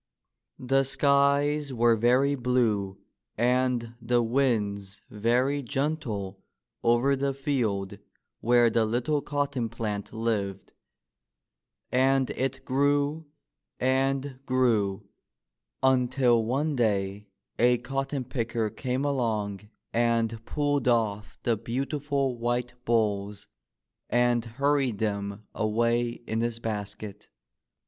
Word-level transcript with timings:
The 0.57 0.81
skies 0.83 1.71
were 1.75 1.95
very 1.95 2.33
blue 2.33 2.97
and 3.37 3.93
the 4.01 4.23
winds 4.23 5.03
very 5.11 5.61
gentle 5.61 6.41
over 6.83 7.15
the 7.15 7.35
field 7.35 7.99
where 8.39 8.71
the 8.71 8.83
little 8.83 9.21
cotton 9.21 9.69
plant 9.69 10.11
lived; 10.11 10.73
and 11.91 12.31
it 12.31 12.65
grew 12.65 13.27
and 13.79 14.39
grew 14.47 15.07
until 15.83 16.45
one 16.45 16.75
day 16.75 17.27
a 17.59 17.77
cotton 17.77 18.23
picker 18.23 18.71
came 18.71 19.05
along 19.05 19.69
and 19.93 20.43
pulled 20.45 20.87
off 20.87 21.37
the 21.43 21.55
beautiful 21.57 22.39
white 22.39 22.73
bolls 22.85 23.47
and 24.09 24.45
hurried 24.45 24.97
them 24.97 25.43
away 25.53 26.23
in 26.25 26.41
his 26.41 26.57
basket. 26.57 27.29